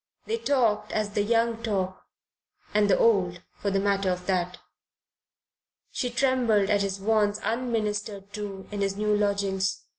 [0.25, 2.07] They talked as the young talk
[2.73, 4.57] and the old, for the matter of that.
[5.91, 9.83] She trembled at his wants unministered to in his new lodgings.